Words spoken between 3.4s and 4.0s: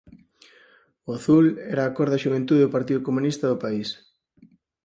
do país.